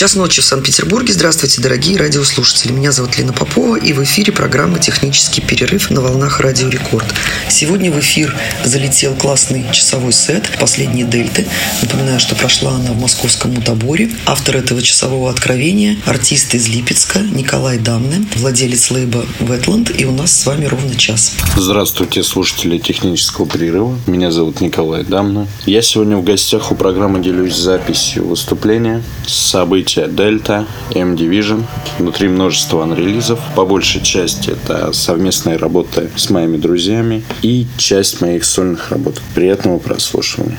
[0.00, 1.12] Час ночи в Санкт-Петербурге.
[1.12, 2.72] Здравствуйте, дорогие радиослушатели.
[2.72, 7.04] Меня зовут Лена Попова, и в эфире программа «Технический перерыв» на волнах Радио Рекорд.
[7.50, 8.34] Сегодня в эфир
[8.64, 11.46] залетел классный часовой сет «Последние дельты».
[11.82, 14.10] Напоминаю, что прошла она в московском Мутаборе.
[14.24, 19.90] Автор этого часового откровения– артист из Липецка Николай Дамны, владелец лейба «Ветланд».
[20.00, 21.34] И у нас с вами ровно час.
[21.58, 23.98] Здравствуйте, слушатели технического перерыва.
[24.06, 25.46] Меня зовут Николай Дамна.
[25.66, 31.64] Я сегодня в гостях у программы делюсь записью выступления событий события Delta, M-Division.
[31.98, 33.40] Внутри множество анрелизов.
[33.54, 39.20] По большей части это совместная работа с моими друзьями и часть моих сольных работ.
[39.34, 40.58] Приятного прослушивания.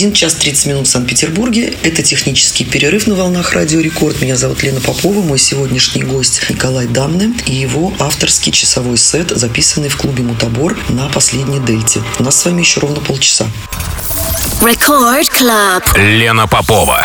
[0.00, 1.74] Один час 30 минут в Санкт-Петербурге.
[1.82, 4.22] Это технический перерыв на волнах Радио Рекорд.
[4.22, 5.20] Меня зовут Лена Попова.
[5.20, 11.10] Мой сегодняшний гость Николай Дамны и его авторский часовой сет, записанный в клубе Мутабор на
[11.10, 12.00] последней дельте.
[12.18, 13.46] У нас с вами еще ровно полчаса.
[14.62, 15.82] Record Club.
[15.98, 17.04] Лена Попова.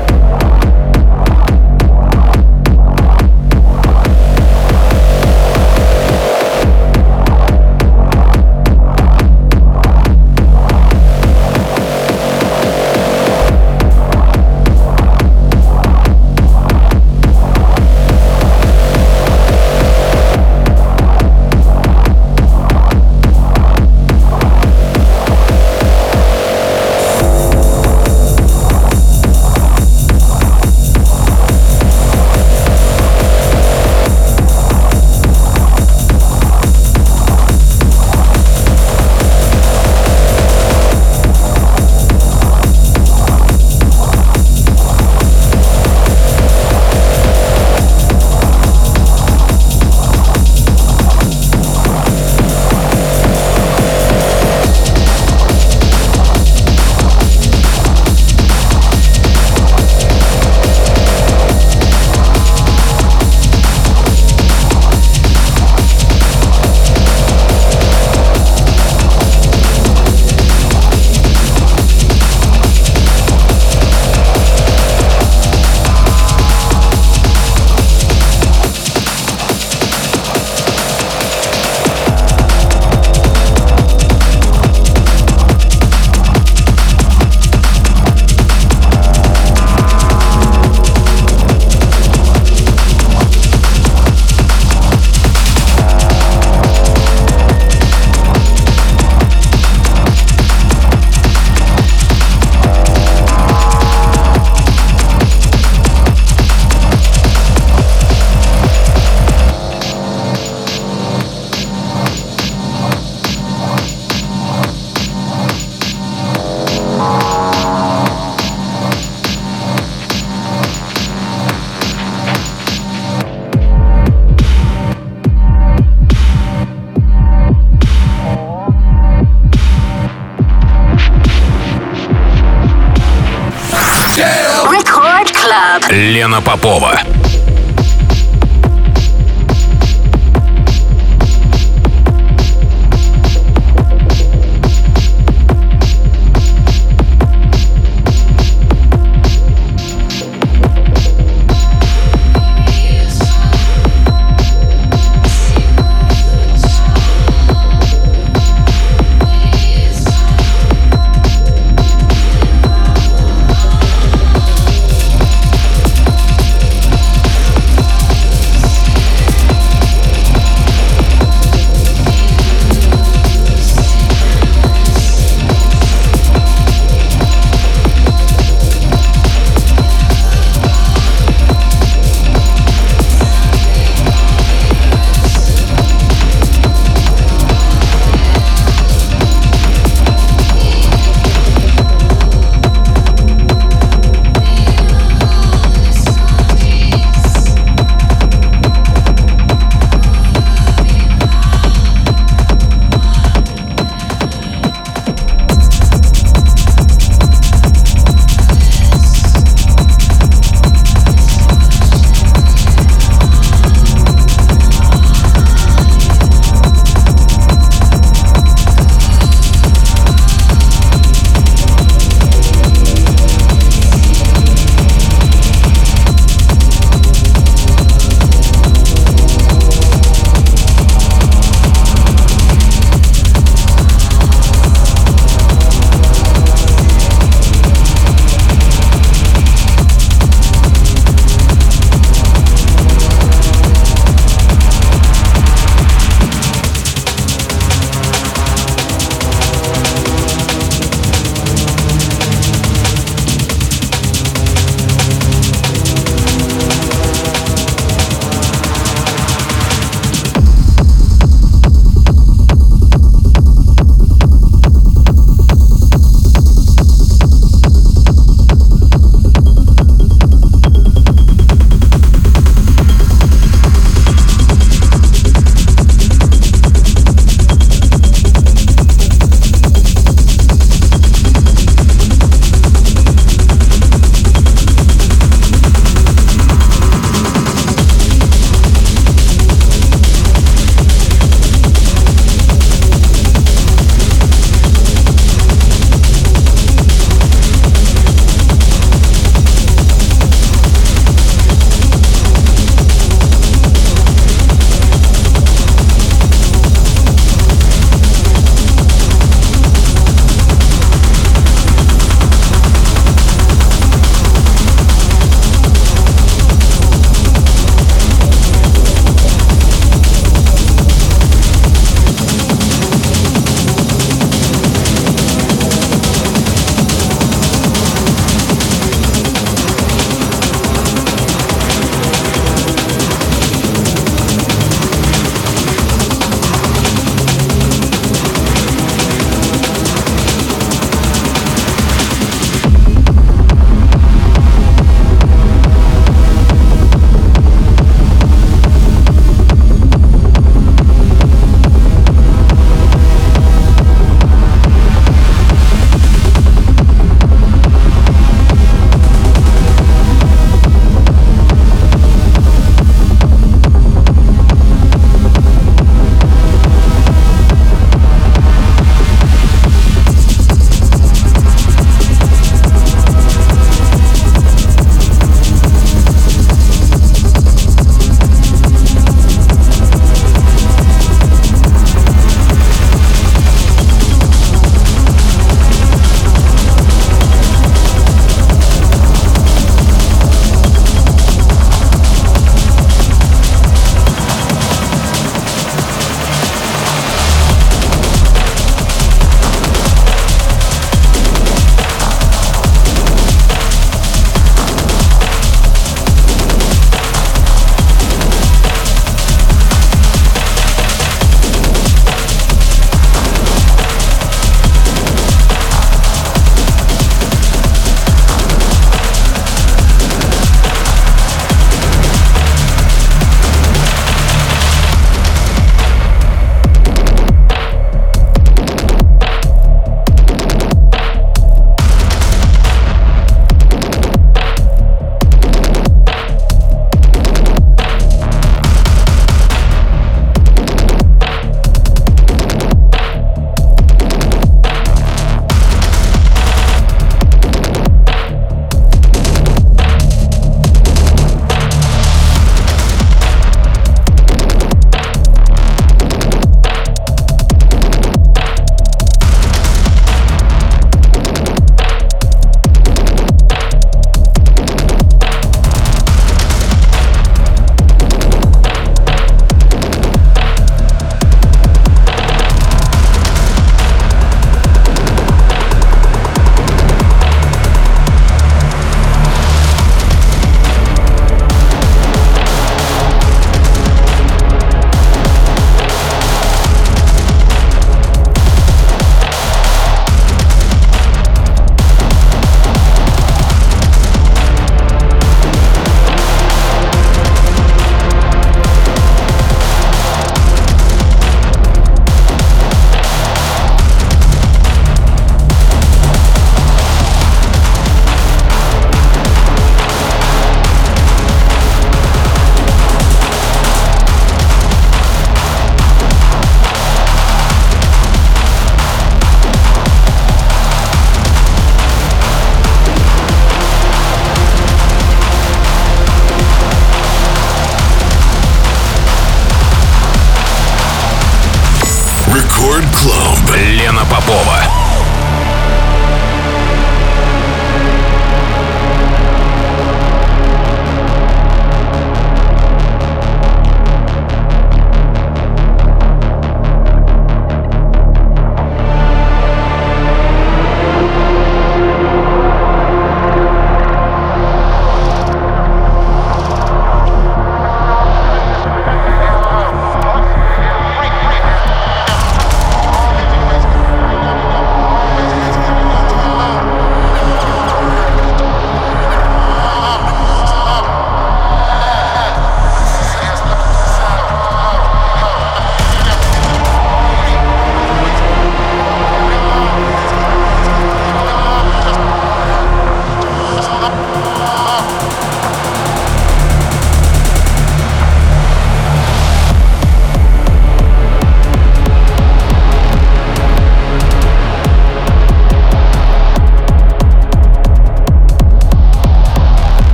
[135.89, 137.01] Лена Попова.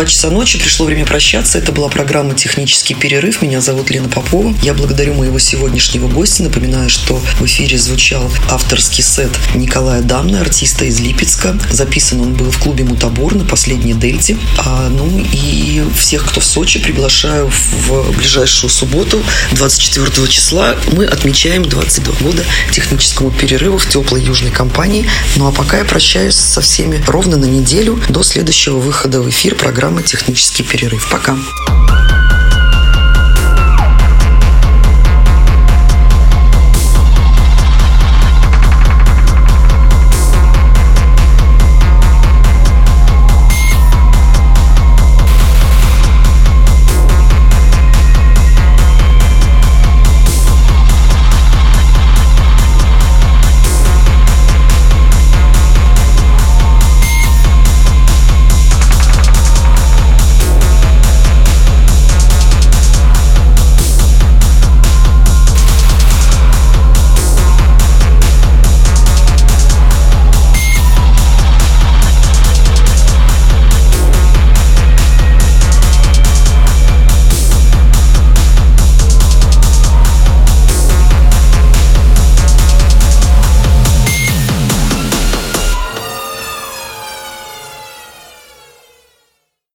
[0.00, 1.58] Два часа ночи, пришло время прощаться.
[1.58, 3.42] Это была программа «Технический перерыв».
[3.42, 4.54] Меня зовут Лена Попова.
[4.62, 6.42] Я благодарю моего сегодняшнего гостя.
[6.44, 11.58] Напоминаю, что в эфире звучал авторский сет Николая Дамна, артиста из Липецка.
[11.70, 14.38] Записан он был в клубе «Мутабор» на последней дельте.
[14.56, 17.52] А, ну и всех, кто в Сочи, приглашаю
[17.86, 19.22] в ближайшую субботу,
[19.52, 20.76] 24 числа.
[20.92, 22.42] Мы отмечаем 22 года
[22.72, 25.04] техническому перерыву в теплой южной компании.
[25.36, 29.56] Ну а пока я прощаюсь со всеми ровно на неделю до следующего выхода в эфир
[29.90, 31.08] программы «Технический перерыв».
[31.10, 31.36] Пока.